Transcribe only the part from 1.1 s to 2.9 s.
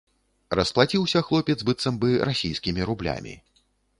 хлопец быццам бы расійскімі